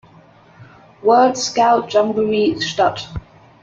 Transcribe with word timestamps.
World 1.03 1.37
Scout 1.37 1.93
Jamboree 1.93 2.59
statt. 2.59 3.07